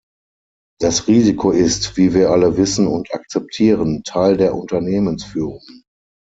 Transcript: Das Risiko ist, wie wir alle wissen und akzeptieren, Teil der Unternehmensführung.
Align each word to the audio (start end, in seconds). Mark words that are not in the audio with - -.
Das 0.79 1.05
Risiko 1.05 1.51
ist, 1.51 1.95
wie 1.95 2.15
wir 2.15 2.31
alle 2.31 2.57
wissen 2.57 2.87
und 2.87 3.13
akzeptieren, 3.13 4.01
Teil 4.03 4.35
der 4.35 4.55
Unternehmensführung. 4.55 5.61